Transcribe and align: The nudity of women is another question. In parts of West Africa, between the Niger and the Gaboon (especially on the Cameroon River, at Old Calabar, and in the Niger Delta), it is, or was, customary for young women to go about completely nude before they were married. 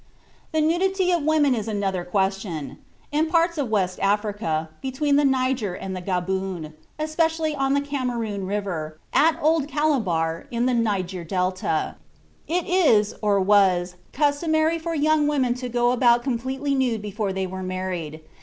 The 0.51 0.61
nudity 0.61 1.11
of 1.11 1.21
women 1.21 1.53
is 1.53 1.67
another 1.67 2.03
question. 2.03 2.79
In 3.11 3.29
parts 3.29 3.59
of 3.59 3.69
West 3.69 3.99
Africa, 4.01 4.69
between 4.81 5.15
the 5.15 5.23
Niger 5.23 5.75
and 5.75 5.95
the 5.95 6.01
Gaboon 6.01 6.73
(especially 6.97 7.53
on 7.55 7.75
the 7.75 7.81
Cameroon 7.81 8.47
River, 8.47 8.97
at 9.13 9.37
Old 9.43 9.67
Calabar, 9.67 10.47
and 10.51 10.61
in 10.61 10.65
the 10.65 10.73
Niger 10.73 11.23
Delta), 11.23 11.97
it 12.47 12.65
is, 12.65 13.13
or 13.21 13.39
was, 13.41 13.93
customary 14.11 14.79
for 14.79 14.95
young 14.95 15.27
women 15.27 15.53
to 15.53 15.69
go 15.69 15.91
about 15.91 16.23
completely 16.23 16.73
nude 16.73 17.03
before 17.03 17.31
they 17.31 17.45
were 17.45 17.61
married. 17.61 18.21